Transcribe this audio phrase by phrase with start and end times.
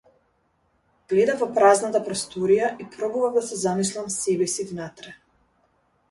[1.11, 5.13] Гледав во празната просторија и пробував да се замислам себеси внатре.